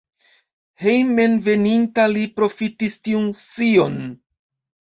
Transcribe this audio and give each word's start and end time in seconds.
Hejmenveninta 0.83 2.07
li 2.15 2.25
profitis 2.39 2.99
tiun 3.09 3.31
scion. 3.45 4.01